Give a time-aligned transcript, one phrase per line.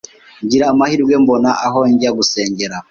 [0.43, 2.75] ngira amahirwe mbona aho njya gusengera